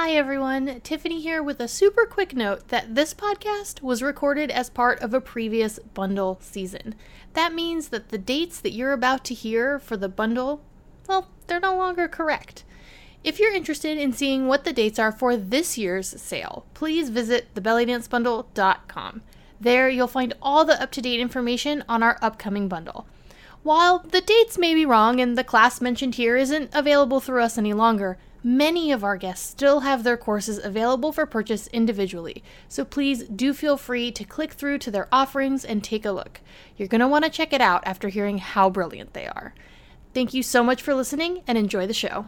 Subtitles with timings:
[0.00, 0.80] Hi, everyone.
[0.82, 5.12] Tiffany here with a super quick note that this podcast was recorded as part of
[5.12, 6.94] a previous bundle season.
[7.32, 10.62] That means that the dates that you're about to hear for the bundle,
[11.08, 12.62] well, they're no longer correct.
[13.24, 17.52] If you're interested in seeing what the dates are for this year's sale, please visit
[17.56, 19.22] thebellydancebundle.com.
[19.60, 23.08] There, you'll find all the up to date information on our upcoming bundle.
[23.64, 27.58] While the dates may be wrong and the class mentioned here isn't available through us
[27.58, 32.84] any longer, many of our guests still have their courses available for purchase individually, so
[32.84, 36.40] please do feel free to click through to their offerings and take a look.
[36.76, 39.54] You're going to want to check it out after hearing how brilliant they are.
[40.14, 42.26] Thank you so much for listening and enjoy the show.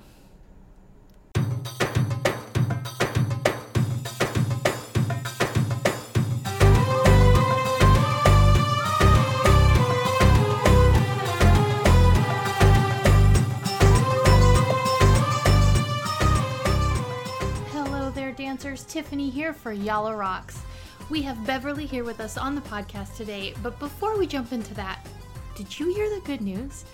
[18.60, 18.84] Dancers.
[18.84, 20.60] Tiffany here for Yalla Rocks.
[21.08, 24.74] We have Beverly here with us on the podcast today, but before we jump into
[24.74, 25.06] that,
[25.56, 26.84] did you hear the good news?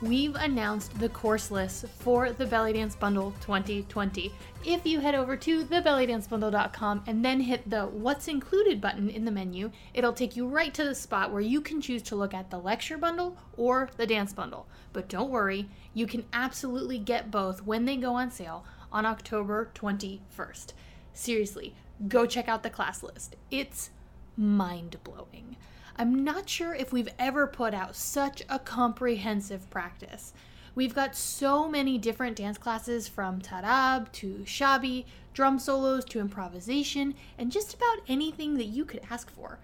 [0.00, 4.32] We've announced the course list for the Belly Dance Bundle 2020.
[4.64, 9.30] If you head over to thebellydancebundle.com and then hit the What's Included button in the
[9.30, 12.48] menu, it'll take you right to the spot where you can choose to look at
[12.48, 14.66] the lecture bundle or the dance bundle.
[14.94, 19.70] But don't worry, you can absolutely get both when they go on sale on October
[19.74, 20.72] 21st.
[21.12, 21.74] Seriously,
[22.08, 23.36] go check out the class list.
[23.50, 23.90] It's
[24.36, 25.56] mind blowing.
[25.96, 30.32] I'm not sure if we've ever put out such a comprehensive practice.
[30.74, 37.14] We've got so many different dance classes from tarab to shabi, drum solos to improvisation,
[37.36, 39.58] and just about anything that you could ask for.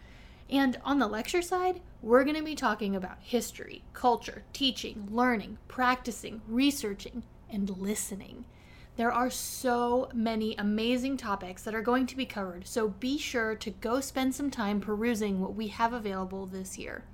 [0.51, 5.59] And on the lecture side, we're going to be talking about history, culture, teaching, learning,
[5.69, 8.45] practicing, researching, and listening.
[8.97, 13.55] There are so many amazing topics that are going to be covered, so be sure
[13.55, 17.05] to go spend some time perusing what we have available this year.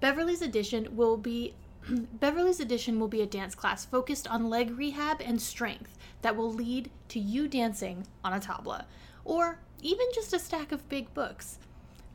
[0.00, 1.54] Beverly's edition will be
[1.90, 6.52] Beverly's edition will be a dance class focused on leg rehab and strength that will
[6.52, 8.84] lead to you dancing on a tabla
[9.24, 11.58] or even just a stack of big books.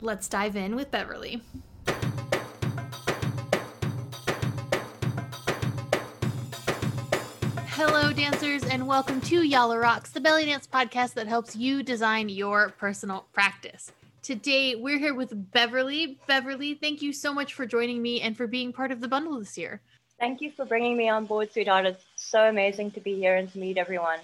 [0.00, 1.42] Let's dive in with Beverly.
[7.78, 12.28] Hello, dancers, and welcome to Yalla Rocks, the belly dance podcast that helps you design
[12.28, 13.92] your personal practice.
[14.20, 16.18] Today, we're here with Beverly.
[16.26, 19.38] Beverly, thank you so much for joining me and for being part of the bundle
[19.38, 19.80] this year.
[20.18, 21.86] Thank you for bringing me on board, sweetheart.
[21.86, 24.18] It's so amazing to be here and to meet everyone.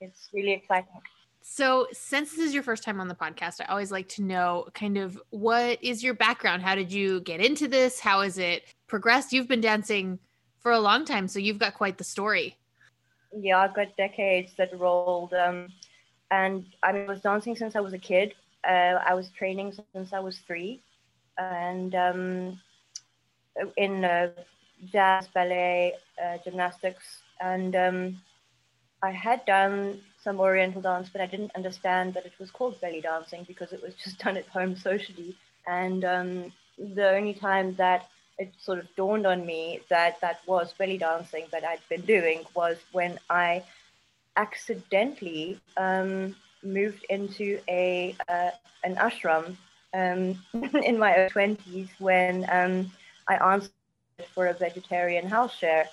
[0.00, 1.00] It's really exciting.
[1.42, 4.68] So, since this is your first time on the podcast, I always like to know
[4.72, 6.62] kind of what is your background?
[6.62, 7.98] How did you get into this?
[7.98, 9.32] How has it progressed?
[9.32, 10.20] You've been dancing
[10.60, 12.56] for a long time, so you've got quite the story.
[13.32, 15.34] Yeah, I've got decades that rolled.
[15.34, 15.68] Um,
[16.30, 18.34] and I, mean, I was dancing since I was a kid.
[18.66, 20.80] Uh, I was training since I was three.
[21.38, 22.60] And um,
[23.76, 24.30] in uh,
[24.86, 27.22] jazz, ballet, uh, gymnastics.
[27.40, 28.22] And um,
[29.02, 33.00] I had done some Oriental dance, but I didn't understand that it was called belly
[33.00, 35.36] dancing because it was just done at home socially.
[35.66, 40.72] And um, the only time that it sort of dawned on me that that was
[40.74, 43.64] belly dancing that I'd been doing was when I
[44.36, 48.50] accidentally um, moved into a uh,
[48.84, 49.56] an ashram
[49.92, 50.38] um,
[50.84, 52.90] in my twenties when um,
[53.28, 53.72] I answered
[54.34, 55.88] for a vegetarian house share,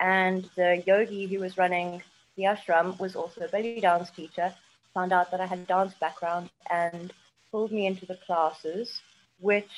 [0.00, 2.02] and the yogi who was running
[2.36, 4.52] the ashram was also a belly dance teacher.
[4.94, 7.12] Found out that I had a dance background and
[7.50, 9.00] pulled me into the classes,
[9.40, 9.70] which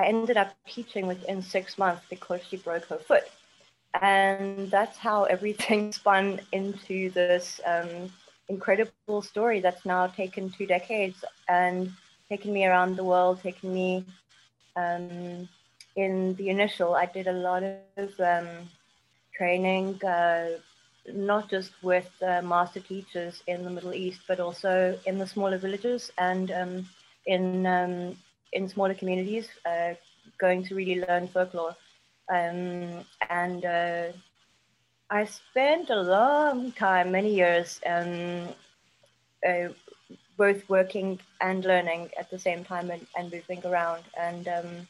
[0.00, 3.24] I ended up teaching within six months because she broke her foot.
[4.00, 8.10] And that's how everything spun into this um,
[8.48, 11.18] incredible story that's now taken two decades
[11.48, 11.92] and
[12.30, 14.06] taken me around the world, taken me
[14.76, 15.48] um,
[15.96, 17.62] in the initial, I did a lot
[17.96, 18.48] of um,
[19.36, 20.50] training, uh,
[21.12, 25.58] not just with uh, master teachers in the Middle East, but also in the smaller
[25.58, 26.88] villages and um,
[27.26, 28.16] in um,
[28.52, 29.94] in smaller communities, uh,
[30.38, 31.76] going to really learn folklore.
[32.32, 34.08] Um, and uh,
[35.10, 38.48] I spent a long time, many years, um,
[39.46, 39.68] uh,
[40.36, 44.04] both working and learning at the same time and, and moving around.
[44.18, 44.88] And um,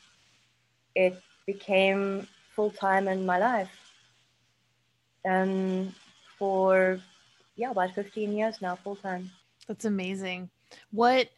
[0.94, 3.70] it became full time in my life.
[5.28, 5.94] Um,
[6.38, 7.00] for
[7.56, 9.30] yeah, about 15 years now, full time.
[9.68, 10.50] That's amazing.
[10.90, 11.28] What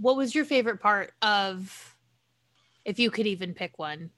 [0.00, 1.96] what was your favorite part of
[2.84, 4.10] if you could even pick one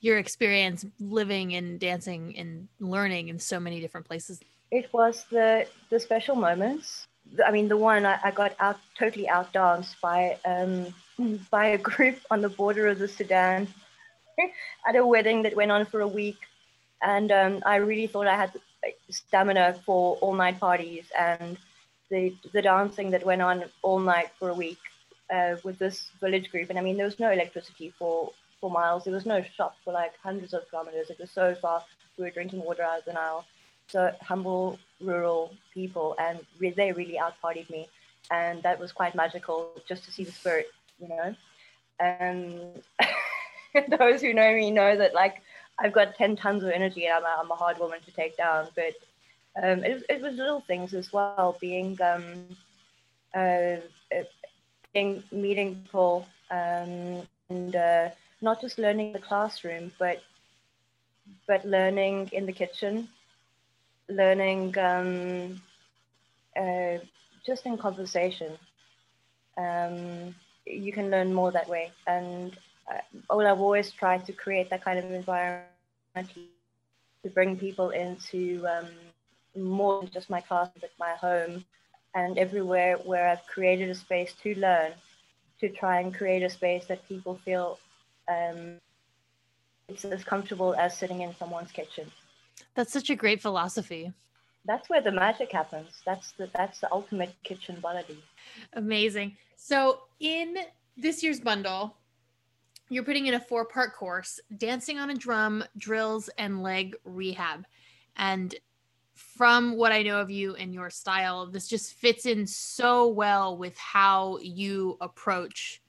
[0.00, 4.40] your experience living and dancing and learning in so many different places?
[4.70, 7.06] It was the the special moments.
[7.46, 10.92] I mean, the one I, I got out totally outdanced by um,
[11.50, 13.68] by a group on the border of the Sudan
[14.88, 16.38] at a wedding that went on for a week,
[17.00, 18.52] and um, I really thought I had
[19.08, 21.56] stamina for all night parties and
[22.10, 24.78] the the dancing that went on all night for a week
[25.32, 26.70] uh, with this village group.
[26.70, 29.04] And I mean, there was no electricity for for miles.
[29.04, 31.10] There was no shop for like hundreds of kilometers.
[31.10, 31.82] It was so far.
[32.16, 33.44] We were drinking water out of the Nile.
[33.88, 37.88] So humble rural people, and re- they really out partied me,
[38.30, 40.68] and that was quite magical just to see the spirit,
[41.00, 41.34] you know.
[41.98, 42.82] And
[43.98, 45.42] those who know me know that like
[45.78, 48.36] I've got 10 tons of energy and I'm a, I'm a hard woman to take
[48.36, 48.68] down.
[48.74, 48.94] But
[49.62, 52.46] um, it, it was little things as well, being, um,
[53.34, 53.76] uh,
[54.92, 58.08] being meaningful um, and uh,
[58.40, 60.18] not just learning in the classroom, but
[61.46, 63.08] but learning in the kitchen,
[64.08, 65.60] learning um,
[66.56, 66.98] uh,
[67.46, 68.52] just in conversation.
[69.56, 70.34] Um,
[70.66, 71.92] you can learn more that way.
[72.06, 72.52] And
[72.90, 73.00] uh,
[73.30, 78.88] well, I've always tried to create that kind of environment to bring people into um,
[79.56, 81.64] more than just my class, but my home
[82.14, 84.92] and everywhere where I've created a space to learn,
[85.60, 87.78] to try and create a space that people feel
[88.28, 88.78] um,
[89.88, 92.10] it's as comfortable as sitting in someone's kitchen.
[92.74, 94.12] That's such a great philosophy.
[94.64, 96.02] That's where the magic happens.
[96.06, 98.16] That's the that's the ultimate kitchen baladi.
[98.74, 99.36] Amazing.
[99.56, 100.56] So in
[100.96, 101.96] this year's bundle,
[102.88, 107.66] you're putting in a four part course dancing on a drum, drills, and leg rehab.
[108.16, 108.54] And
[109.36, 113.56] from what I know of you and your style, this just fits in so well
[113.56, 115.80] with how you approach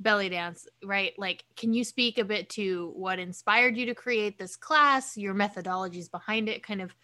[0.00, 1.12] belly dance, right?
[1.16, 5.34] Like, can you speak a bit to what inspired you to create this class, your
[5.34, 6.62] methodologies behind it?
[6.62, 6.94] Kind of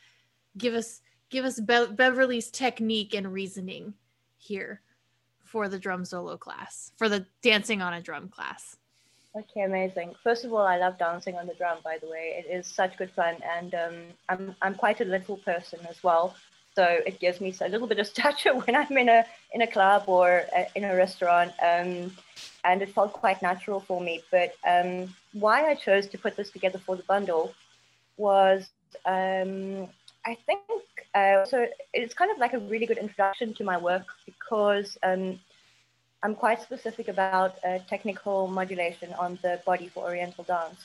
[0.56, 3.94] give us give us Be- Beverly's technique and reasoning
[4.36, 4.82] here
[5.44, 8.76] for the drum solo class, for the dancing on a drum class.
[9.36, 10.14] Okay, amazing.
[10.22, 11.78] First of all, I love dancing on the drum.
[11.84, 13.94] By the way, it is such good fun, and um,
[14.28, 16.34] I'm I'm quite a little person as well,
[16.74, 19.66] so it gives me a little bit of stature when I'm in a in a
[19.66, 22.16] club or a, in a restaurant, um,
[22.64, 24.22] and it felt quite natural for me.
[24.30, 27.52] But um, why I chose to put this together for the bundle
[28.16, 28.70] was
[29.04, 29.88] um,
[30.24, 30.60] I think
[31.14, 31.66] uh, so.
[31.92, 35.38] It's kind of like a really good introduction to my work because um,
[36.22, 40.84] I'm quite specific about technical modulation on the body for Oriental dance.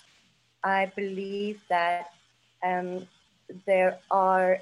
[0.64, 2.12] I believe that
[2.64, 3.08] um,
[3.66, 4.60] there are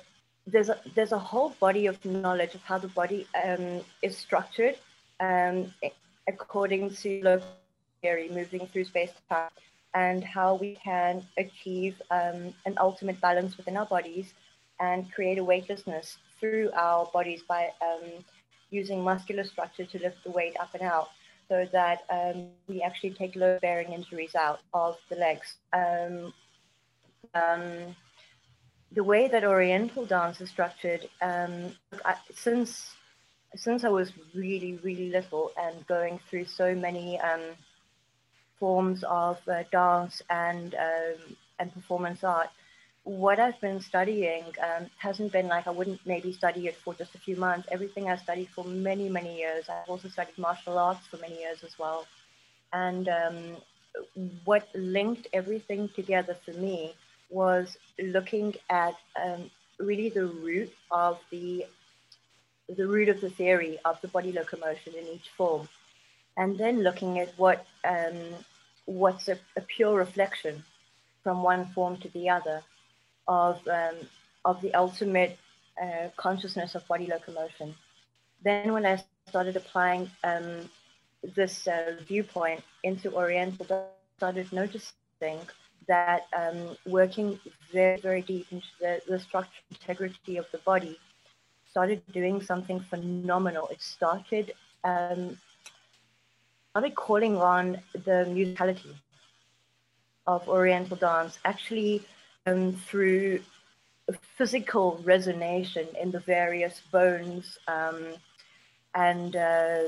[0.48, 4.76] there's a, there's a whole body of knowledge of how the body um, is structured
[5.20, 5.72] um,
[6.28, 7.48] according to local
[8.02, 9.52] theory, moving through space time,
[9.94, 14.34] and how we can achieve um, an ultimate balance within our bodies
[14.80, 18.26] and create a weightlessness through our bodies by um,
[18.72, 21.10] using muscular structure to lift the weight up and out
[21.48, 25.56] so that um, we actually take load bearing injuries out of the legs.
[25.74, 26.34] Um,
[27.36, 27.96] um,
[28.94, 31.76] the way that Oriental dance is structured, um,
[32.06, 32.96] I, since
[33.56, 37.42] since I was really really little and going through so many um,
[38.58, 42.50] forms of uh, dance and um, and performance art,
[43.04, 47.16] what I've been studying um, hasn't been like I wouldn't maybe study it for just
[47.16, 47.68] a few months.
[47.72, 49.70] Everything I've studied for many, many years.
[49.70, 52.06] I've also studied martial arts for many years as well.
[52.74, 53.58] And um,
[54.46, 56.94] what linked everything together for me
[57.30, 61.66] was looking at um, really the root of the
[62.70, 65.68] the root of the theory of the body locomotion in each form,
[66.38, 68.18] and then looking at what um,
[68.86, 70.64] what's a, a pure reflection
[71.24, 72.64] from one form to the other
[73.32, 73.98] of, um,
[74.44, 75.34] of the ultimate
[75.82, 77.74] uh, consciousness of body locomotion.
[78.44, 78.96] Then, when I
[79.28, 80.70] started applying um,
[81.38, 83.84] this uh, viewpoint into Oriental, I
[84.18, 85.40] started noticing
[85.88, 87.40] that um, working
[87.72, 90.98] very, very deep into the, the structure integrity of the body
[91.70, 93.68] started doing something phenomenal.
[93.70, 95.38] It started um,
[96.72, 98.94] started calling on the musicality
[100.28, 102.04] of Oriental dance, actually
[102.46, 103.42] um, through
[104.38, 107.58] physical resonance in the various bones.
[107.68, 108.16] Um,
[108.94, 109.84] and uh,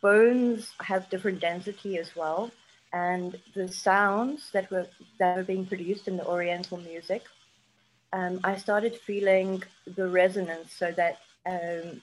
[0.00, 2.50] bones have different density as well.
[2.92, 4.86] And the sounds that were
[5.18, 7.22] that were being produced in the Oriental music,
[8.12, 9.64] um, I started feeling
[9.96, 10.72] the resonance.
[10.72, 12.00] So that um,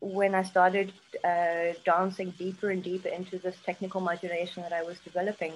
[0.00, 0.92] when I started
[1.24, 5.54] uh, dancing deeper and deeper into this technical modulation that I was developing,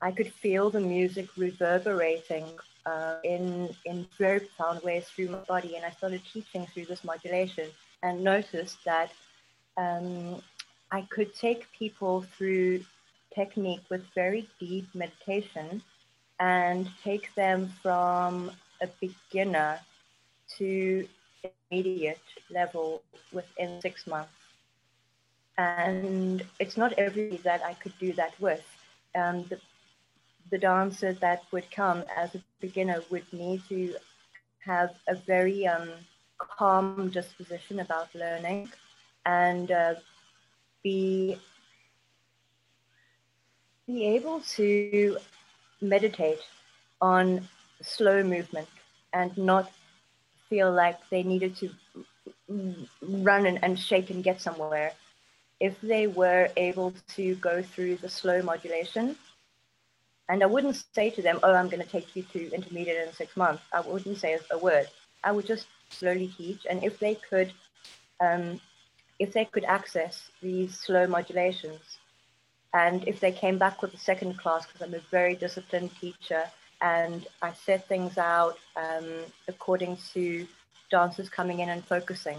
[0.00, 2.46] I could feel the music reverberating
[2.84, 7.02] uh, in in very profound ways through my body, and I started teaching through this
[7.04, 7.68] modulation,
[8.02, 9.10] and noticed that
[9.76, 10.42] um,
[10.90, 12.84] I could take people through
[13.34, 15.82] technique with very deep meditation,
[16.38, 19.80] and take them from a beginner
[20.58, 21.08] to
[21.42, 22.18] intermediate
[22.50, 24.30] level within six months.
[25.58, 28.64] And it's not everybody that I could do that with.
[29.14, 29.58] Um, the,
[30.50, 33.94] the dancer that would come as a beginner would need to
[34.64, 35.90] have a very um,
[36.38, 38.70] calm disposition about learning
[39.24, 39.94] and uh,
[40.82, 41.38] be
[43.86, 45.16] be able to
[45.80, 46.40] meditate
[47.00, 47.46] on
[47.82, 48.68] slow movement
[49.12, 49.70] and not
[50.48, 51.70] feel like they needed to
[53.00, 54.92] run and, and shake and get somewhere.
[55.60, 59.16] If they were able to go through the slow modulation,
[60.28, 63.12] and I wouldn't say to them, oh, I'm going to take you to intermediate in
[63.12, 63.62] six months.
[63.72, 64.88] I wouldn't say a word.
[65.22, 66.66] I would just slowly teach.
[66.68, 67.52] And if they could,
[68.20, 68.60] um,
[69.18, 71.80] if they could access these slow modulations,
[72.74, 76.44] and if they came back with the second class, because I'm a very disciplined teacher,
[76.82, 79.06] and I set things out um,
[79.48, 80.46] according to
[80.90, 82.38] dancers coming in and focusing,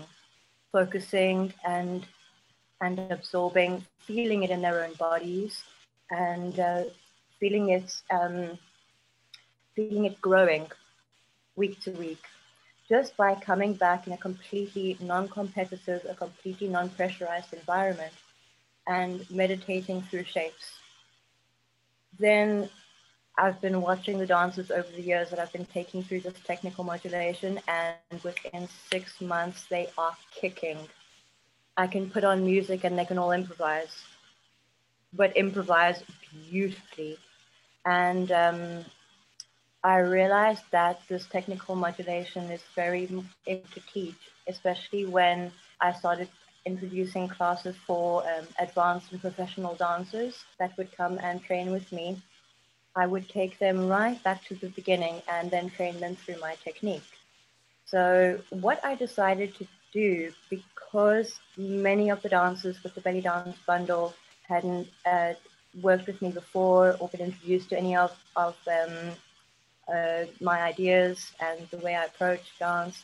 [0.71, 2.05] focusing and
[2.79, 5.63] and absorbing, feeling it in their own bodies,
[6.11, 6.83] and uh,
[7.39, 8.57] feeling it um,
[9.75, 10.67] feeling it growing
[11.55, 12.23] week to week,
[12.89, 18.13] just by coming back in a completely non-competitive, a completely non-pressurized environment,
[18.87, 20.71] and meditating through shapes.
[22.19, 22.69] Then
[23.37, 26.83] I've been watching the dancers over the years that I've been taking through this technical
[26.83, 30.79] modulation, and within six months, they are kicking.
[31.75, 33.95] I can put on music and they can all improvise,
[35.13, 36.03] but improvise
[36.49, 37.19] beautifully.
[37.87, 38.85] And um,
[39.83, 45.51] I realized that this technical modulation is very easy to teach, especially when
[45.81, 46.29] I started
[46.65, 52.21] introducing classes for um, advanced and professional dancers that would come and train with me
[52.97, 56.55] I would take them right back to the beginning and then train them through my
[56.63, 57.11] technique.
[57.85, 63.57] So, what I decided to do, because many of the dancers with the belly dance
[63.67, 64.15] bundle
[64.47, 65.33] hadn't uh,
[65.81, 69.11] worked with me before or been introduced to any of, of um,
[69.93, 73.03] uh, my ideas and the way I approach dance,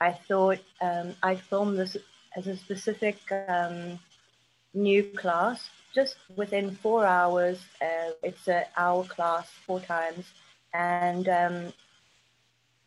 [0.00, 1.96] I thought um, I filmed this
[2.36, 3.18] as a specific
[3.48, 3.98] um,
[4.74, 7.58] new class just within four hours.
[7.80, 10.24] Uh, it's an hour class four times,
[10.74, 11.72] and um,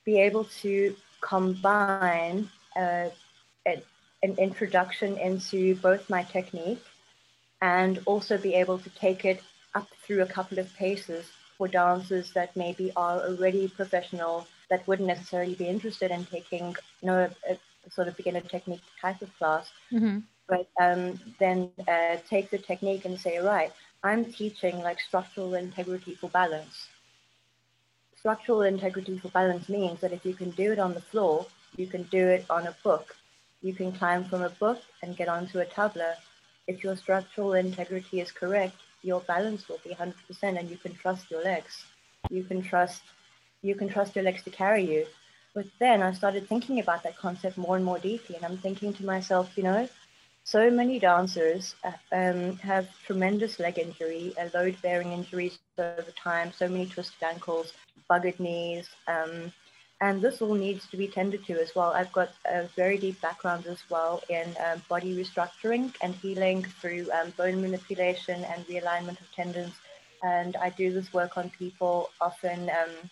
[0.03, 3.09] be able to combine uh,
[3.65, 6.83] an introduction into both my technique
[7.73, 9.41] and also be able to take it
[9.79, 11.25] up through a couple of paces
[11.57, 14.35] for dancers that maybe are already professional
[14.69, 16.65] that wouldn't necessarily be interested in taking
[17.01, 17.19] you know
[17.51, 20.17] a, a sort of beginner technique type of class mm-hmm
[20.47, 23.71] but um, then uh, take the technique and say, right,
[24.03, 26.87] I'm teaching like structural integrity for balance.
[28.17, 31.45] Structural integrity for balance means that if you can do it on the floor,
[31.77, 33.15] you can do it on a book.
[33.61, 36.15] You can climb from a book and get onto a tabla.
[36.67, 41.29] If your structural integrity is correct, your balance will be 100% and you can trust
[41.31, 41.85] your legs.
[42.29, 43.01] You can trust
[43.61, 45.05] you can trust your legs to carry you.
[45.53, 48.93] But then I started thinking about that concept more and more deeply and I'm thinking
[48.93, 49.87] to myself, you know,
[50.43, 51.75] so many dancers
[52.11, 57.47] um, have tremendous leg injury, uh, load bearing injuries over time, so many twisted ankles,
[58.09, 59.51] buggered knees, um,
[60.01, 61.91] and this all needs to be tended to as well.
[61.93, 67.07] I've got a very deep background as well in um, body restructuring and healing through
[67.11, 69.73] um, bone manipulation and realignment of tendons.
[70.21, 73.09] And I do this work on people often um,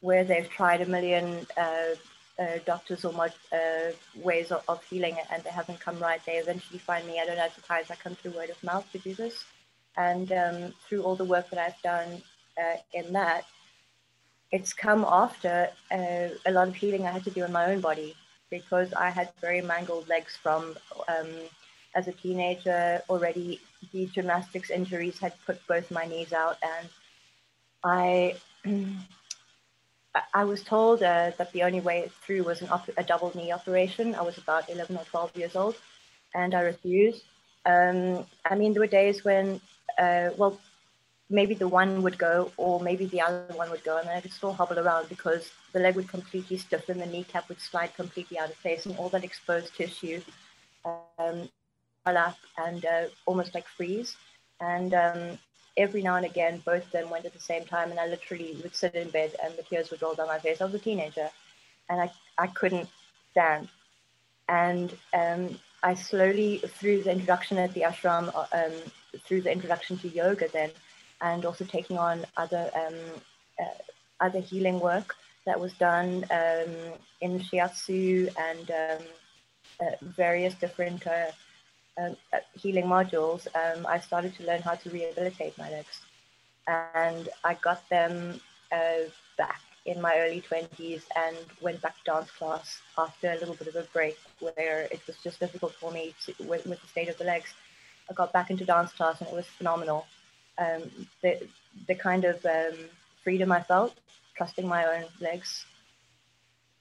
[0.00, 1.94] where they've tried a million uh,
[2.38, 6.36] uh, doctors or mod, uh, ways of, of, healing and they haven't come right, they
[6.36, 7.20] eventually find me.
[7.20, 9.44] I don't advertise, I come through word of mouth to do this.
[9.96, 12.22] And um, through all the work that I've done
[12.58, 13.44] uh, in that,
[14.54, 17.80] it's come after uh, a lot of healing I had to do in my own
[17.80, 18.14] body
[18.50, 20.76] because I had very mangled legs from
[21.08, 21.30] um,
[21.96, 23.60] as a teenager already.
[23.92, 26.88] The gymnastics injuries had put both my knees out, and
[27.84, 28.36] I
[30.32, 34.14] I was told uh, that the only way through was op- a double knee operation.
[34.14, 35.74] I was about 11 or 12 years old,
[36.34, 37.24] and I refused.
[37.66, 39.60] Um, I mean, there were days when,
[39.98, 40.58] uh, well,
[41.34, 44.20] maybe the one would go, or maybe the other one would go, and then I
[44.20, 48.38] could still hobble around because the leg would completely stiffen, the kneecap would slide completely
[48.38, 50.20] out of place, and all that exposed tissue
[51.18, 51.48] um,
[52.06, 54.16] up and uh, almost like freeze.
[54.60, 55.38] And um,
[55.76, 58.56] every now and again, both of them went at the same time, and I literally
[58.62, 60.60] would sit in bed and the tears would roll down my face.
[60.60, 61.30] I was a teenager,
[61.88, 62.88] and I, I couldn't
[63.32, 63.68] stand.
[64.48, 68.72] And um, I slowly, through the introduction at the ashram, uh, um,
[69.24, 70.70] through the introduction to yoga, then,
[71.20, 72.94] and also taking on other um,
[73.58, 75.16] uh, other healing work
[75.46, 76.74] that was done um,
[77.20, 79.06] in shiatsu and um,
[79.80, 81.26] uh, various different uh,
[82.00, 82.10] uh,
[82.54, 86.00] healing modules, I started to learn how to rehabilitate my legs.
[86.66, 88.40] And I got them
[88.72, 93.54] uh, back in my early 20s and went back to dance class after a little
[93.54, 96.88] bit of a break where it was just difficult for me to, with, with the
[96.88, 97.52] state of the legs.
[98.10, 100.06] I got back into dance class and it was phenomenal.
[100.58, 101.46] Um, the,
[101.88, 102.78] the kind of um,
[103.22, 103.94] freedom I felt,
[104.36, 105.64] trusting my own legs,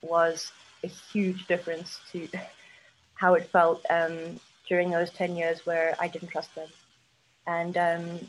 [0.02, 0.52] was
[0.84, 2.28] a huge difference to
[3.16, 6.68] how it felt um, during those 10 years where I didn't trust them.
[7.48, 8.20] And um,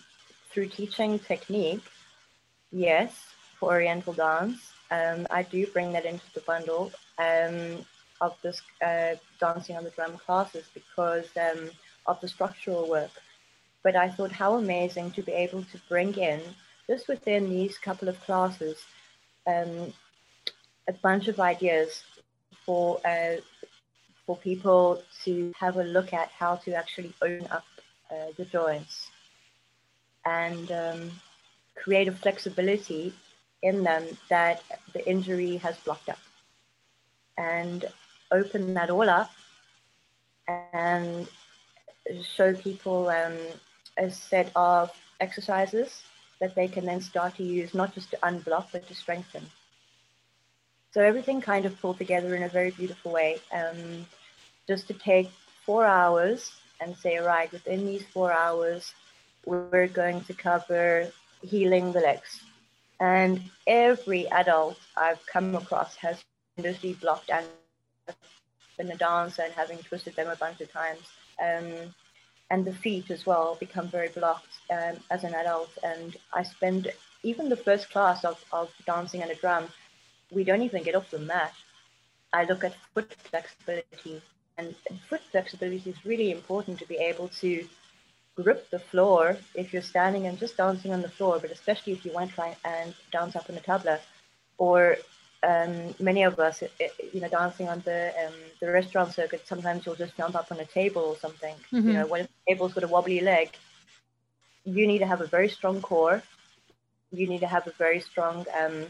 [0.51, 1.83] through teaching technique,
[2.71, 3.13] yes,
[3.59, 7.85] for Oriental dance, um, I do bring that into the bundle um,
[8.21, 11.29] of this uh, dancing on the drum classes because
[12.07, 13.11] of the structural work.
[13.85, 16.41] But I thought how amazing to be able to bring in,
[16.89, 18.79] just within these couple of classes,
[19.47, 19.93] um,
[20.89, 22.03] a bunch of ideas
[22.65, 23.37] for uh,
[24.27, 27.65] for people to have a look at how to actually open up
[28.11, 29.11] uh, the joints
[30.25, 31.11] and um,
[31.75, 33.13] create a flexibility
[33.63, 34.63] in them that
[34.93, 36.19] the injury has blocked up
[37.37, 37.87] and
[38.31, 39.31] open that all up
[40.73, 41.29] and
[42.37, 43.37] show people um,
[43.99, 46.03] a set of exercises
[46.41, 49.45] that they can then start to use not just to unblock but to strengthen
[50.95, 53.39] so everything kind of pulled together in a very beautiful way.
[53.53, 54.07] Um,
[54.69, 55.29] just to take
[55.67, 58.95] four hours and say, right, within these four hours,
[59.45, 61.11] we're going to cover
[61.43, 62.45] healing the legs.
[63.01, 66.23] And every adult I've come across has
[66.57, 67.45] seriously blocked and
[68.79, 71.03] been a dancer and having twisted them a bunch of times.
[71.43, 71.93] Um,
[72.55, 75.73] and the feet as well become very blocked um, as an adult.
[75.83, 76.93] And I spend
[77.25, 79.65] even the first class of, of dancing on a drum
[80.31, 81.55] we don't even get off the mat.
[82.33, 84.23] I look at foot flexibility,
[84.59, 84.75] and
[85.09, 87.51] foot flexibility is really important to be able to
[88.37, 92.05] grip the floor if you're standing and just dancing on the floor, but especially if
[92.05, 94.01] you want to try and dance up on the tabla,
[94.59, 94.97] or
[95.47, 96.63] um, many of us,
[97.13, 100.59] you know, dancing on the um, the restaurant circuit, sometimes you'll just jump up on
[100.61, 101.55] a table or something.
[101.73, 101.89] Mm-hmm.
[101.89, 103.51] You know, when the table's got a wobbly leg,
[104.65, 106.23] you need to have a very strong core.
[107.13, 108.87] You need to have a very strong um,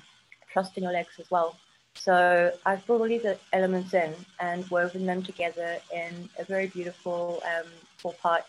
[0.52, 1.56] trusting your legs as well.
[1.94, 7.42] So I've brought all these elements in and woven them together in a very beautiful
[7.44, 8.44] um, four part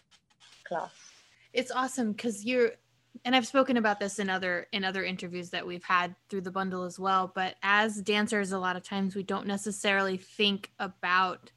[0.67, 0.91] class.
[1.53, 2.71] It's awesome because you're,
[3.23, 6.51] and I've spoken about this in other in other interviews that we've had through the
[6.51, 7.31] bundle as well.
[7.33, 11.51] But as dancers, a lot of times we don't necessarily think about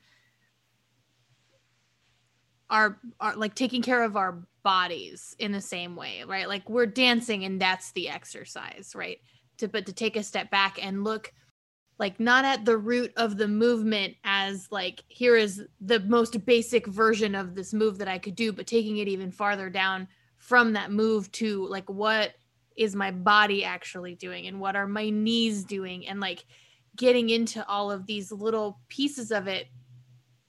[2.71, 6.47] our, our like taking care of our bodies in the same way, right?
[6.47, 9.19] Like we're dancing and that's the exercise, right?
[9.59, 11.33] to but to take a step back and look
[11.99, 16.87] like not at the root of the movement as like here is the most basic
[16.87, 20.09] version of this move that I could do but taking it even farther down
[20.49, 22.33] from that move to like what
[22.75, 26.47] is my body actually doing and what are my knees doing and like
[26.97, 29.67] getting into all of these little pieces of it.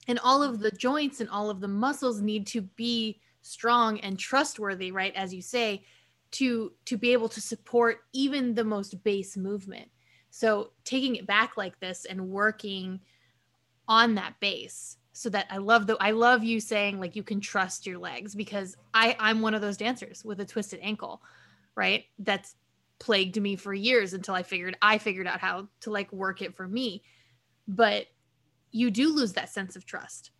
[0.08, 4.18] And all of the joints and all of the muscles need to be strong and
[4.18, 5.84] trustworthy right as you say
[6.30, 9.90] to to be able to support even the most base movement.
[10.30, 13.00] So taking it back like this and working
[13.86, 17.40] on that base so that i love the i love you saying like you can
[17.40, 21.20] trust your legs because i i'm one of those dancers with a twisted ankle
[21.74, 22.54] right that's
[22.98, 26.56] plagued me for years until i figured i figured out how to like work it
[26.56, 27.02] for me
[27.68, 28.06] but
[28.70, 30.30] you do lose that sense of trust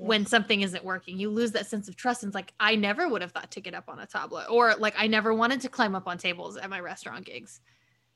[0.00, 1.18] when something isn't working.
[1.18, 2.22] You lose that sense of trust.
[2.22, 4.76] And it's like, I never would have thought to get up on a tabla, or
[4.76, 7.60] like, I never wanted to climb up on tables at my restaurant gigs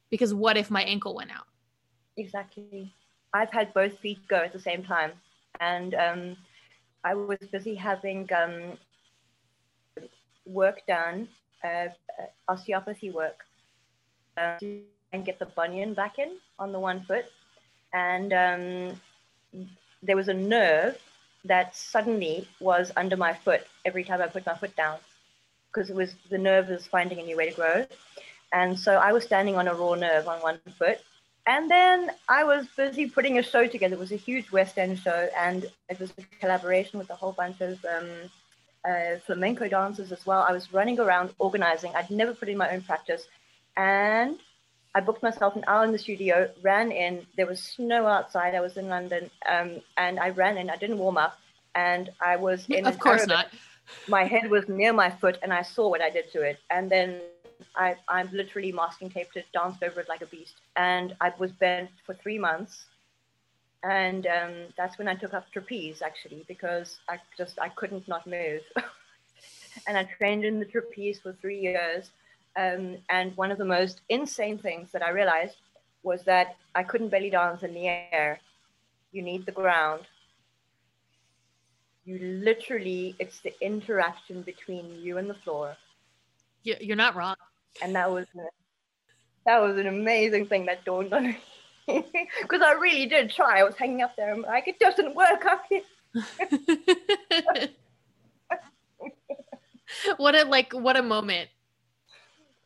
[0.09, 1.47] because what if my ankle went out?
[2.17, 2.95] Exactly.
[3.35, 5.13] I've had both feet go at the same time.
[5.63, 6.37] And um,
[7.05, 8.79] I was busy having um,
[10.47, 11.29] work done,
[11.65, 11.89] uh,
[12.49, 13.45] osteopathy work,
[14.37, 14.59] uh,
[15.13, 17.27] and get the bunion back in on the one foot.
[17.95, 19.01] And um,
[20.03, 20.99] there was a nerve
[21.45, 24.99] that suddenly was under my foot every time I put my foot down
[25.73, 27.87] because it was the nerve was finding a new way to grow.
[28.53, 30.99] And so I was standing on a raw nerve on one foot.
[31.47, 33.95] And then I was busy putting a show together.
[33.95, 37.33] It was a huge West End show, and it was a collaboration with a whole
[37.33, 38.09] bunch of um,
[38.89, 40.43] uh, flamenco dancers as well.
[40.43, 41.93] I was running around organizing.
[41.97, 43.27] I'd never put in my own practice.
[43.77, 44.39] And
[44.95, 47.27] I booked myself an hour in the studio, ran in.
[47.37, 48.55] There was snow outside.
[48.55, 49.31] I was in London.
[49.49, 50.71] Um, and I ran in.
[50.71, 51.39] I didn't warm up.
[51.75, 52.87] And I was in.
[52.87, 53.49] Of course not.
[54.07, 56.59] My head was near my foot, and I saw what I did to it.
[56.71, 57.21] And then
[57.77, 60.55] I, I'm literally masking taped it, danced over it like a beast.
[60.77, 62.87] And I was bent for three months
[63.83, 68.27] and um, that's when I took up trapeze actually because I just I couldn't not
[68.27, 68.61] move,
[69.87, 72.11] and I trained in the trapeze for three years.
[72.55, 75.57] Um, and one of the most insane things that I realized
[76.03, 78.41] was that I couldn't belly dance in the air.
[79.11, 80.03] You need the ground.
[82.05, 85.77] You literally, it's the interaction between you and the floor.
[86.63, 87.37] You're not wrong.
[87.81, 88.27] And that was
[89.47, 91.39] that was an amazing thing that dawned on me
[91.87, 93.61] because I really did try.
[93.61, 94.33] I was hanging up there.
[94.33, 95.83] I'm like, it doesn't work up here.
[100.17, 101.49] what a like what a moment.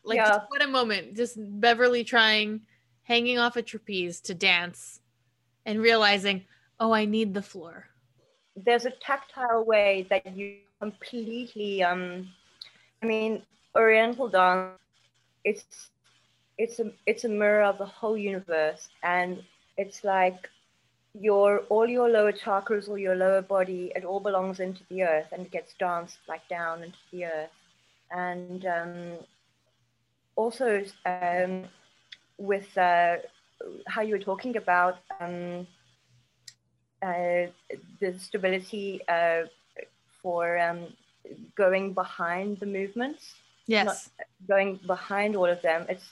[0.04, 0.40] Like yeah.
[0.48, 1.16] what a moment.
[1.16, 2.62] Just Beverly trying
[3.02, 5.00] hanging off a trapeze to dance
[5.64, 6.44] and realizing,
[6.80, 7.86] oh, I need the floor.
[8.56, 12.28] There's a tactile way that you completely um
[13.02, 13.42] I mean,
[13.76, 14.78] Oriental dance,
[15.46, 15.90] it's
[16.58, 18.88] it's a it's a mirror of the whole universe.
[19.02, 19.42] And
[19.78, 20.50] it's like
[21.14, 25.28] your all your lower chakras or your lower body it all belongs into the earth
[25.32, 27.56] and it gets danced like down into the earth.
[28.10, 28.92] And um,
[30.34, 31.64] also um,
[32.38, 33.16] with uh,
[33.86, 35.66] how you were talking about um,
[37.02, 37.46] uh,
[38.00, 39.42] the stability uh,
[40.22, 40.88] for um,
[41.54, 43.34] going behind the movements
[43.66, 44.10] yes
[44.48, 46.06] going behind all of them it's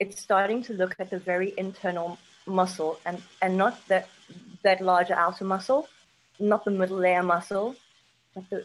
[0.00, 4.08] it's starting to look at the very internal muscle and, and not that,
[4.62, 5.88] that larger outer muscle,
[6.38, 7.76] not the middle layer muscle,
[8.34, 8.64] but the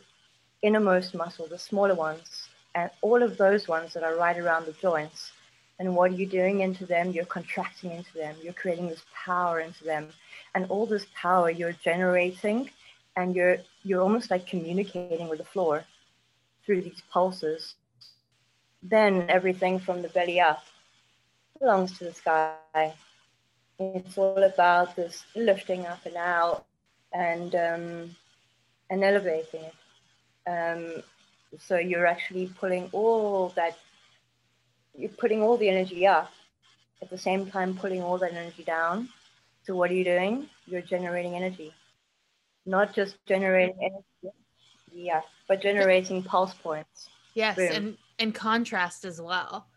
[0.62, 4.71] innermost muscle, the smaller ones, and all of those ones that are right around the
[4.74, 5.32] joints.
[5.78, 7.12] And what are you doing into them?
[7.12, 8.36] You're contracting into them.
[8.41, 10.08] You're creating this power into them.
[10.54, 12.69] And all this power you're generating
[13.17, 15.84] and you're you're almost like communicating with the floor
[16.65, 17.75] through these pulses.
[18.82, 20.63] Then everything from the belly up
[21.60, 22.93] belongs to the sky.
[23.80, 26.65] It's all about this lifting up and out
[27.13, 28.15] and um,
[28.89, 29.73] and elevating it.
[30.47, 31.04] Um,
[31.60, 33.78] so you're actually pulling all that,
[34.97, 36.32] you're putting all the energy up
[37.01, 39.10] at the same time pulling all that energy down.
[39.63, 40.49] So what are you doing?
[40.67, 41.73] You're generating energy,
[42.65, 44.06] not just generating energy,
[44.95, 47.10] yeah, but generating pulse points.
[47.34, 47.71] Yes, Boom.
[47.71, 49.67] and and contrast as well,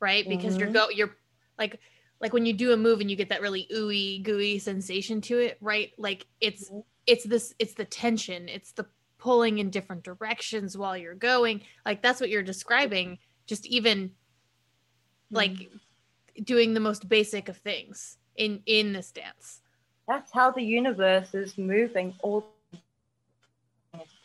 [0.00, 0.26] right?
[0.28, 0.60] Because mm-hmm.
[0.60, 1.16] you're go you're
[1.58, 1.80] like
[2.20, 5.38] like when you do a move and you get that really ooey gooey sensation to
[5.38, 6.80] it right like it's mm-hmm.
[7.06, 8.86] it's this it's the tension it's the
[9.18, 15.36] pulling in different directions while you're going like that's what you're describing just even mm-hmm.
[15.36, 15.70] like
[16.44, 19.60] doing the most basic of things in in this dance
[20.06, 22.46] that's how the universe is moving all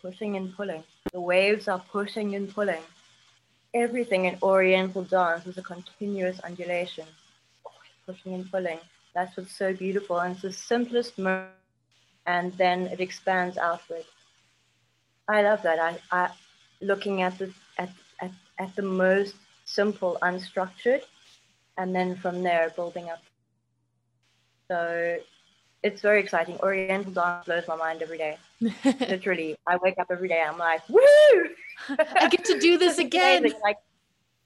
[0.03, 2.83] pushing and pulling the waves are pushing and pulling
[3.73, 7.07] everything in oriental dance is a continuous undulation
[8.05, 8.79] pushing and pulling.
[9.13, 10.19] That's what's so beautiful.
[10.19, 11.51] And it's the simplest moment,
[12.25, 14.05] and then it expands outward.
[15.27, 15.79] I love that.
[15.79, 16.31] I, I
[16.81, 17.89] looking at the at,
[18.19, 19.35] at, at the most
[19.65, 21.03] simple, unstructured,
[21.77, 23.21] and then from there building up.
[24.67, 25.17] So
[25.83, 26.57] it's very exciting.
[26.61, 28.37] Oriental dance blows my mind every day.
[28.85, 30.41] Literally, I wake up every day.
[30.41, 31.01] I'm like, woo!
[31.89, 33.53] I get to do this again.
[33.61, 33.77] Like,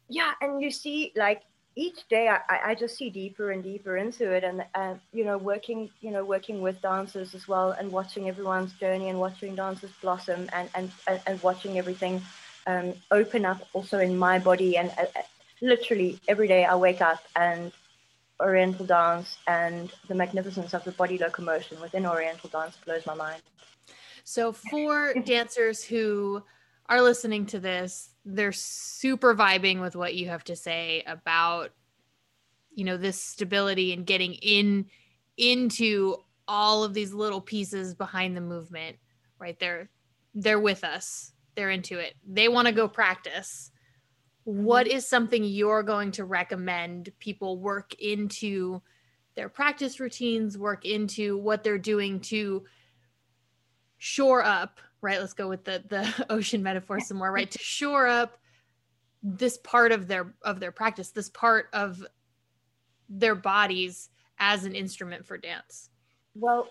[0.09, 1.43] yeah, and you see, like
[1.75, 5.37] each day I, I just see deeper and deeper into it and uh, you know
[5.37, 9.91] working you know working with dancers as well and watching everyone's journey and watching dancers
[10.01, 10.91] blossom and and,
[11.27, 12.19] and watching everything
[12.65, 15.21] um, open up also in my body and uh, uh,
[15.61, 17.71] literally every day I wake up and
[18.39, 23.41] oriental dance and the magnificence of the body locomotion within oriental dance blows my mind.
[24.23, 26.43] So for dancers who
[26.89, 31.71] are listening to this they're super vibing with what you have to say about
[32.73, 34.85] you know this stability and getting in
[35.37, 36.15] into
[36.47, 38.97] all of these little pieces behind the movement
[39.39, 39.57] right?
[39.59, 39.89] They're
[40.33, 41.31] they're with us.
[41.55, 42.13] They're into it.
[42.27, 43.71] They want to go practice
[44.47, 44.99] what mm-hmm.
[44.99, 48.81] something you're going to recommend people work into
[49.35, 52.63] their practice routines work into what they're doing to
[53.97, 55.19] shore up right?
[55.19, 57.49] Let's go with the the ocean metaphor some more right?
[57.51, 58.37] To shore up
[59.21, 62.05] this part of their of their practice this part of
[63.09, 65.89] their bodies as an instrument for dance.
[66.35, 66.69] Well,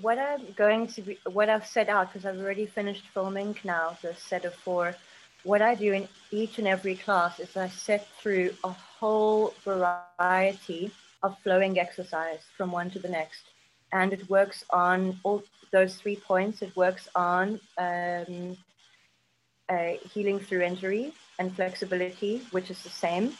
[0.00, 3.98] what I'm going to be, what I've set out, because I've already finished filming now,
[4.02, 4.94] the set of four,
[5.48, 10.92] what I do in each and every class is I set through a whole variety
[11.22, 13.44] of flowing exercise from one to the next.
[13.90, 16.60] And it works on all those three points.
[16.60, 18.58] It works on um,
[19.70, 23.32] uh, healing through injury and flexibility, which is the same.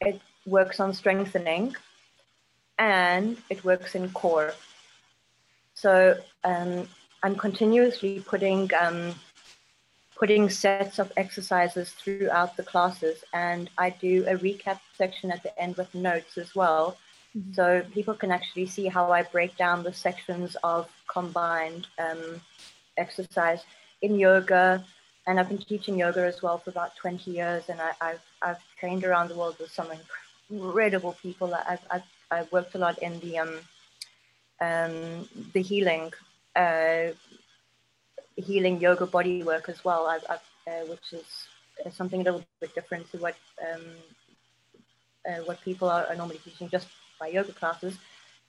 [0.00, 1.76] It works on strengthening
[2.76, 4.52] and it works in core.
[5.74, 6.88] So um,
[7.22, 9.14] I'm continuously putting um,
[10.20, 15.58] putting sets of exercises throughout the classes, and I do a recap section at the
[15.58, 16.98] end with notes as well,
[17.34, 17.54] mm-hmm.
[17.54, 22.42] so people can actually see how I break down the sections of combined um,
[22.98, 23.64] exercise
[24.02, 24.84] in yoga.
[25.26, 28.62] And I've been teaching yoga as well for about 20 years, and I, have I've
[28.78, 29.88] trained around the world with some
[30.50, 31.54] incredible people.
[31.54, 33.54] I've, I've, I've worked a lot in the um,
[34.60, 36.12] um, the healing,
[36.54, 37.12] uh,
[38.36, 41.24] healing yoga body work as well, I've, I've, uh, which is
[41.84, 43.82] uh, something a little bit different to what um,
[45.28, 46.88] uh, what people are, are, normally teaching just
[47.18, 47.96] by yoga classes.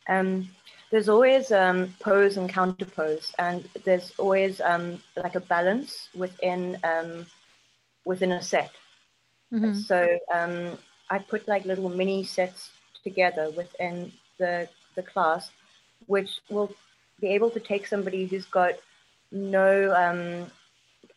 [0.07, 0.49] Um,
[0.89, 6.77] there's always um, pose and counter pose, and there's always um, like a balance within
[6.83, 7.25] um,
[8.05, 8.71] within a set.
[9.53, 9.73] Mm-hmm.
[9.73, 10.77] So um,
[11.09, 12.71] I put like little mini sets
[13.03, 15.51] together within the the class
[16.07, 16.73] which will
[17.19, 18.73] be able to take somebody who's got
[19.31, 20.51] no um,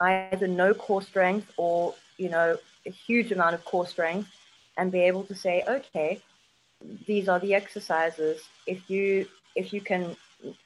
[0.01, 4.29] either no core strength or you know a huge amount of core strength
[4.77, 6.21] and be able to say okay
[7.07, 10.17] these are the exercises if you if you can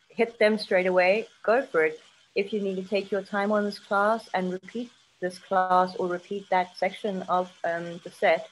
[0.08, 2.00] hit them straight away go for it
[2.34, 6.08] if you need to take your time on this class and repeat this class or
[6.08, 8.48] repeat that section of um, the set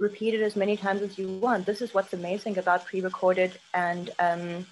[0.00, 1.66] repeat it as many times as you want.
[1.66, 4.66] This is what's amazing about pre-recorded and um,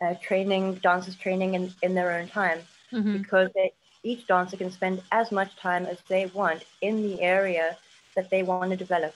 [0.00, 2.60] uh, training dancers training in, in their own time
[2.92, 3.18] mm-hmm.
[3.18, 7.76] because they, each dancer can spend as much time as they want in the area
[8.14, 9.14] that they want to develop.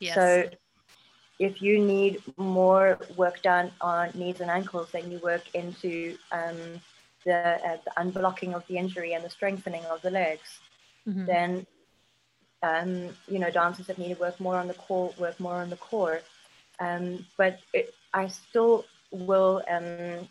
[0.00, 0.14] Yes.
[0.14, 0.50] So
[1.38, 6.56] if you need more work done on knees and ankles, then you work into um,
[7.24, 10.58] the, uh, the, unblocking of the injury and the strengthening of the legs.
[11.06, 11.26] Mm-hmm.
[11.26, 11.66] Then
[12.62, 15.70] um, you know, dancers that need to work more on the core, work more on
[15.70, 16.20] the core.
[16.80, 18.84] Um, but it, I still
[19.16, 20.28] will um,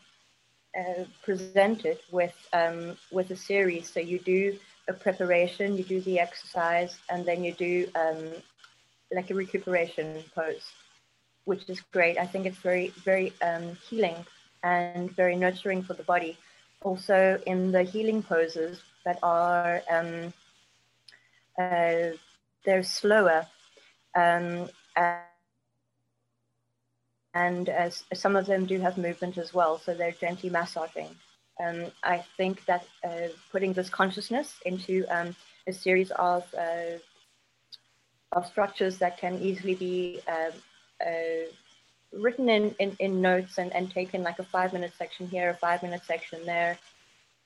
[0.78, 3.92] uh, present it with um, with a series.
[3.92, 8.30] So you do a preparation, you do the exercise, and then you do um,
[9.14, 10.72] like a recuperation pose,
[11.46, 12.18] which is great.
[12.18, 14.26] I think it's very very um, healing
[14.64, 16.38] and very nurturing for the body.
[16.82, 20.34] Also, in the healing poses that are um,
[21.58, 22.10] uh,
[22.66, 23.46] they're slower.
[24.16, 24.70] Um,
[27.36, 27.70] and
[28.14, 31.10] some of them do have movement as well, so they're gently massaging.
[31.62, 35.36] Um, I think that uh, putting this consciousness into um,
[35.68, 36.98] a series of uh,
[38.32, 40.52] of structures that can easily be uh,
[41.06, 41.46] uh
[42.12, 45.54] written in, in, in, notes and, and taken like a five minute section here, a
[45.54, 46.78] five minute section there,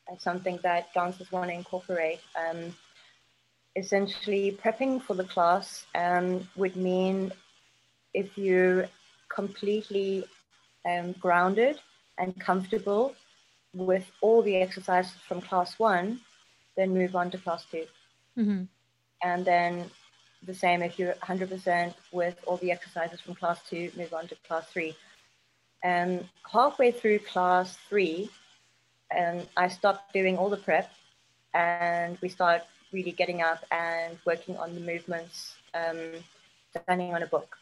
[0.07, 2.19] and something that dancers want to incorporate.
[2.37, 2.75] Um,
[3.75, 7.31] essentially prepping for the class um, would mean
[8.13, 8.87] if you're
[9.29, 10.25] completely
[10.85, 11.79] um, grounded
[12.17, 13.15] and comfortable
[13.73, 16.19] with all the exercises from class one,
[16.75, 17.85] then move on to class 2
[18.37, 18.63] mm-hmm.
[19.21, 19.89] And then
[20.45, 24.35] the same if you're 100% with all the exercises from class two, move on to
[24.47, 24.95] class three.
[25.83, 28.29] And halfway through class three,
[29.17, 30.91] um, I stopped doing all the prep
[31.53, 32.61] and we start
[32.91, 36.13] really getting up and working on the movements, um,
[36.73, 37.57] depending on a book.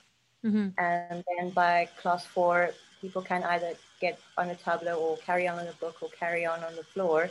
[0.45, 0.69] Mm-hmm.
[0.78, 2.71] And then by class four,
[3.02, 6.45] people can either get on a tabla or carry on on a book or carry
[6.45, 7.30] on on the floor,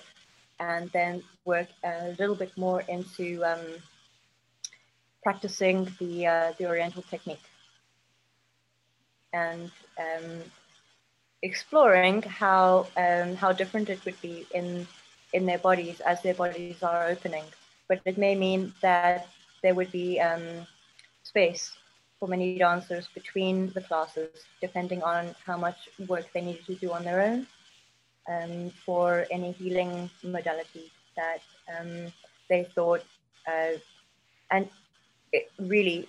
[0.59, 3.65] and then work a little bit more into um,
[5.23, 7.47] practicing the uh, the Oriental technique
[9.33, 10.43] and um,
[11.43, 14.87] exploring how um, how different it would be in
[15.33, 17.45] in their bodies as their bodies are opening
[17.89, 19.29] but it may mean that
[19.63, 20.67] there would be um,
[21.23, 21.73] space
[22.19, 26.93] for many dancers between the classes, depending on how much work they needed to do
[26.93, 27.47] on their own
[28.29, 31.41] um, for any healing modality that
[31.79, 32.13] um,
[32.49, 33.05] they thought.
[33.47, 33.79] Uh,
[34.51, 34.69] and
[35.33, 36.09] it really,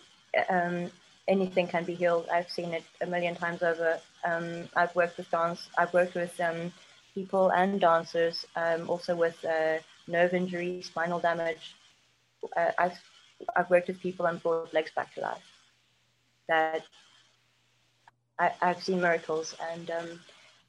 [0.49, 0.89] um,
[1.27, 2.27] anything can be healed.
[2.31, 3.99] I've seen it a million times over.
[4.23, 5.67] Um, I've worked with dance.
[5.77, 6.71] I've worked with um,
[7.13, 11.75] people and dancers, um, also with uh, nerve injury, spinal damage.
[12.55, 12.97] Uh, I've,
[13.55, 15.56] I've worked with people and brought legs back to life.
[16.47, 16.83] That
[18.39, 20.19] I, have seen miracles, and um,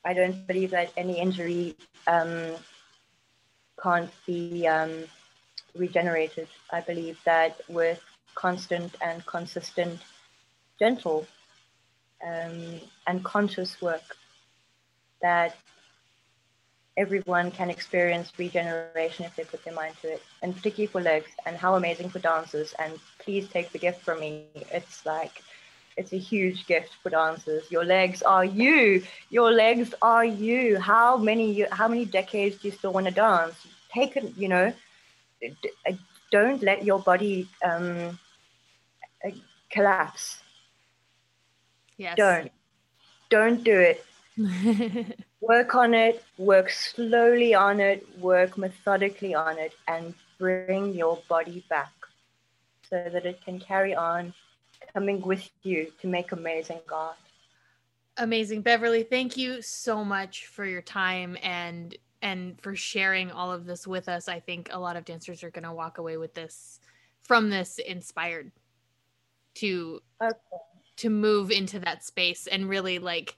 [0.04, 2.54] I don't believe that any injury um,
[3.82, 5.04] can't be um,
[5.76, 6.48] regenerated.
[6.70, 8.02] I believe that with
[8.34, 10.00] constant and consistent,
[10.78, 11.26] gentle
[12.26, 14.16] um, and conscious work,
[15.20, 15.56] that
[16.96, 21.30] everyone can experience regeneration if they put their mind to it, and particularly for legs,
[21.46, 22.74] and how amazing for dancers.
[22.78, 24.46] And please take the gift from me.
[24.72, 25.42] It's like,
[25.98, 27.70] it's a huge gift for dancers.
[27.70, 29.02] Your legs are you.
[29.30, 30.78] Your legs are you.
[30.78, 33.56] How many how many decades do you still want to dance?
[33.92, 34.72] Take it, you know.
[35.44, 35.92] Uh,
[36.30, 38.18] don't let your body um,
[39.24, 39.30] uh,
[39.70, 40.40] collapse.
[41.96, 42.16] Yes.
[42.16, 42.50] Don't.
[43.30, 44.04] Don't do it.
[45.40, 51.64] work on it, work slowly on it, work methodically on it, and bring your body
[51.68, 51.92] back
[52.88, 54.32] so that it can carry on
[54.92, 57.16] coming with you to make amazing art.
[58.16, 58.62] Amazing.
[58.62, 63.86] Beverly, thank you so much for your time and and for sharing all of this
[63.86, 64.28] with us.
[64.28, 66.80] I think a lot of dancers are going to walk away with this
[67.22, 68.50] from this inspired
[69.54, 70.32] to okay.
[70.96, 73.36] to move into that space and really like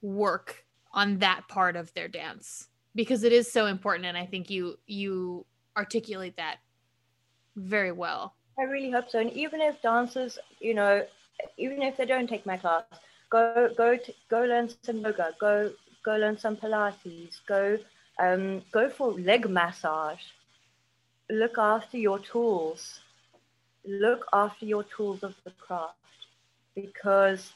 [0.00, 4.50] work on that part of their dance because it is so important and i think
[4.50, 6.56] you you articulate that
[7.56, 9.30] very well i really hope so.
[9.32, 11.06] And even if dancers you know
[11.58, 15.70] even if they don't take my class go go to, go learn some yoga go
[16.04, 17.78] go learn some pilates go
[18.20, 20.24] um, go for leg massage.
[21.30, 23.00] Look after your tools.
[23.86, 26.01] Look after your tools of the craft
[26.74, 27.52] because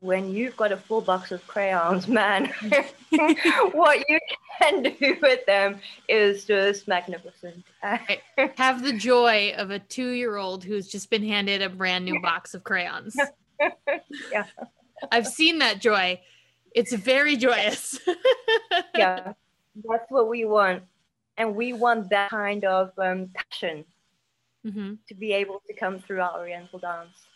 [0.00, 2.52] when you've got a full box of crayons, man,
[3.72, 4.18] what you
[4.60, 7.64] can do with them is just magnificent.
[8.56, 12.20] Have the joy of a two year old who's just been handed a brand new
[12.20, 13.16] box of crayons.
[14.32, 14.44] yeah.
[15.10, 16.20] I've seen that joy.
[16.74, 17.98] It's very joyous.
[18.94, 19.32] yeah,
[19.88, 20.82] that's what we want.
[21.36, 23.84] And we want that kind of um, passion
[24.64, 24.94] mm-hmm.
[25.08, 27.26] to be able to come through our Oriental dance.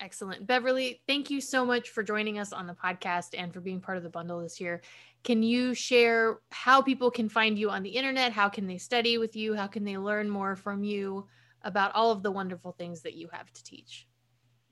[0.00, 0.46] Excellent.
[0.46, 3.96] Beverly, thank you so much for joining us on the podcast and for being part
[3.96, 4.82] of the bundle this year.
[5.22, 8.32] Can you share how people can find you on the internet?
[8.32, 9.54] How can they study with you?
[9.54, 11.26] How can they learn more from you
[11.62, 14.06] about all of the wonderful things that you have to teach?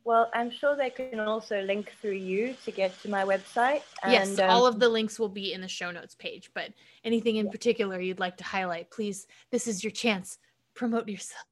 [0.05, 3.83] Well, I'm sure they can also link through you to get to my website.
[4.03, 6.51] And, yes, all um, of the links will be in the show notes page.
[6.55, 6.71] But
[7.05, 7.53] anything in yeah.
[7.53, 10.39] particular you'd like to highlight, please, this is your chance.
[10.75, 11.45] Promote yourself.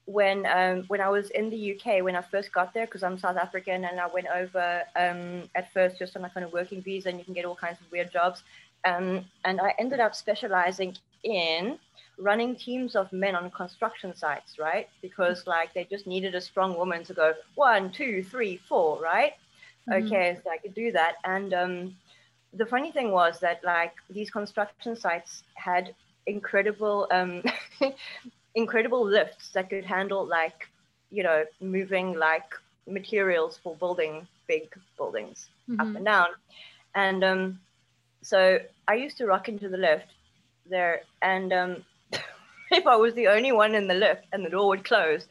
[0.05, 3.19] when um, when I was in the UK when I first got there because I'm
[3.19, 6.81] South African and I went over um, at first just on a kind of working
[6.81, 8.41] visa and you can get all kinds of weird jobs
[8.85, 11.77] um, and I ended up specializing in
[12.17, 14.89] running teams of men on construction sites, right?
[15.01, 19.33] Because like they just needed a strong woman to go one, two, three, four, right?
[19.89, 20.05] Mm-hmm.
[20.05, 21.15] Okay, so I could do that.
[21.23, 21.95] And um,
[22.53, 25.95] the funny thing was that like these construction sites had
[26.27, 27.43] incredible, um,
[28.55, 30.67] incredible lifts that could handle like,
[31.11, 32.53] you know, moving like
[32.87, 35.79] materials for building big buildings mm-hmm.
[35.79, 36.27] up and down.
[36.95, 37.59] And um,
[38.21, 40.07] so I used to rock into the lift
[40.69, 41.85] there, and um,
[42.71, 45.27] if I was the only one in the lift and the door would close,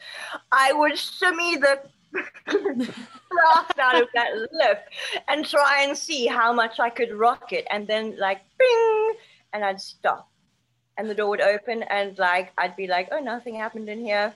[0.53, 1.81] I would shimmy the
[2.47, 4.89] blast out of that lift
[5.29, 9.15] and try and see how much I could rock it, and then like bing,
[9.53, 10.29] and I'd stop,
[10.97, 14.35] and the door would open, and like I'd be like, oh, nothing happened in here.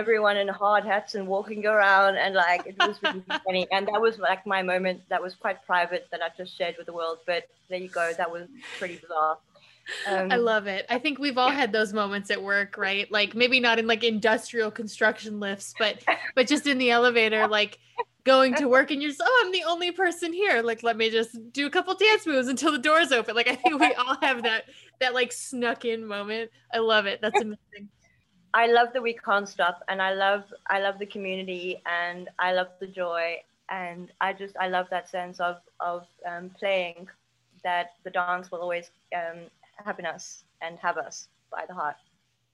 [0.00, 4.00] Everyone in hard hats and walking around and like it was really funny and that
[4.00, 7.18] was like my moment that was quite private that i just shared with the world
[7.26, 8.46] but there you go that was
[8.78, 9.36] pretty bizarre
[10.06, 10.86] um, I love it.
[10.88, 13.10] I think we've all had those moments at work, right?
[13.10, 16.04] Like maybe not in like industrial construction lifts, but
[16.36, 17.78] but just in the elevator, like
[18.24, 20.62] going to work and you're just, oh, I'm the only person here.
[20.62, 23.34] Like, let me just do a couple dance moves until the doors open.
[23.34, 24.64] Like, I think we all have that
[25.00, 26.50] that like snuck in moment.
[26.72, 27.20] I love it.
[27.20, 27.88] That's amazing.
[28.54, 32.52] I love that we can't stop, and I love I love the community, and I
[32.52, 33.36] love the joy,
[33.70, 37.08] and I just I love that sense of of um, playing,
[37.64, 39.42] that the dance will always um,
[39.84, 41.96] happen us and have us by the heart,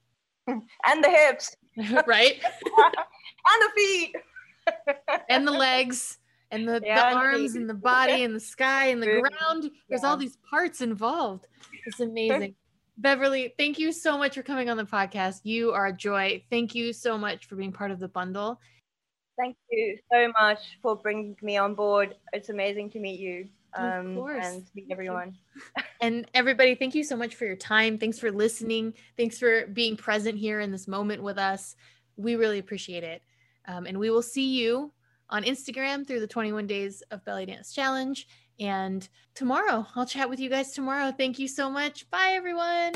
[0.47, 1.57] and the hips,
[2.07, 4.17] right, and the feet
[5.29, 6.19] and the legs
[6.51, 9.71] and the, yeah, the arms and the body and the sky and the ground.
[9.89, 10.09] There's yeah.
[10.09, 11.47] all these parts involved.
[11.87, 12.55] It's amazing.
[12.99, 15.41] Beverly, thank you so much for coming on the podcast.
[15.45, 16.43] You are a joy.
[16.51, 18.61] Thank you so much for being part of the bundle.
[19.39, 22.17] Thank you so much for bringing me on board.
[22.33, 25.37] It's amazing to meet you um, and meet everyone.
[26.01, 27.99] and everybody, thank you so much for your time.
[27.99, 28.95] Thanks for listening.
[29.19, 31.77] Thanks for being present here in this moment with us.
[32.17, 33.23] We really appreciate it.
[33.69, 34.93] Um, and we will see you
[35.29, 38.27] on Instagram through the 21 Days of Belly Dance Challenge.
[38.59, 41.13] And tomorrow, I'll chat with you guys tomorrow.
[41.13, 42.11] Thank you so much.
[42.11, 42.93] Bye, everyone.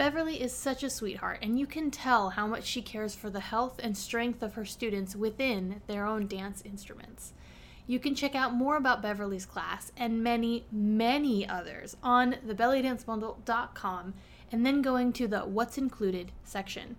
[0.00, 3.40] Beverly is such a sweetheart, and you can tell how much she cares for the
[3.40, 7.34] health and strength of her students within their own dance instruments.
[7.86, 14.14] You can check out more about Beverly's class and many, many others on thebellydancebundle.com
[14.50, 16.96] and then going to the What's Included section.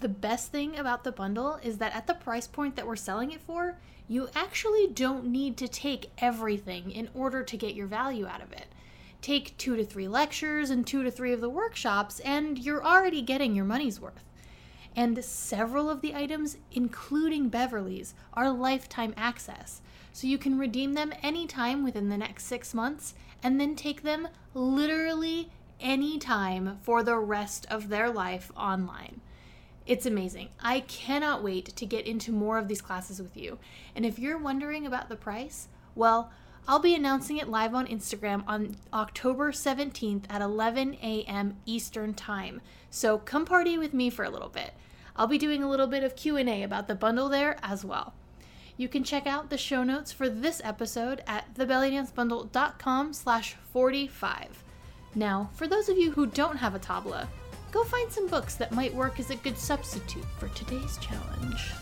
[0.00, 3.32] The best thing about the bundle is that at the price point that we're selling
[3.32, 3.78] it for,
[4.08, 8.52] you actually don't need to take everything in order to get your value out of
[8.52, 8.66] it.
[9.22, 13.22] Take two to three lectures and two to three of the workshops, and you're already
[13.22, 14.22] getting your money's worth.
[14.94, 19.80] And several of the items, including Beverly's, are lifetime access
[20.12, 24.28] so you can redeem them anytime within the next six months and then take them
[24.54, 29.20] literally anytime for the rest of their life online.
[29.86, 30.48] It's amazing.
[30.60, 33.58] I cannot wait to get into more of these classes with you.
[33.94, 36.32] And if you're wondering about the price, well,
[36.66, 41.56] I'll be announcing it live on Instagram on October 17th at 11 a.m.
[41.64, 42.60] Eastern Time.
[42.90, 44.74] So come party with me for a little bit.
[45.14, 48.14] I'll be doing a little bit of Q&A about the bundle there as well.
[48.76, 54.64] You can check out the show notes for this episode at thebellydancebundle.com slash 45.
[55.14, 57.28] Now, for those of you who don't have a tabla,
[57.72, 61.72] go find some books that might work as a good substitute for today's challenge.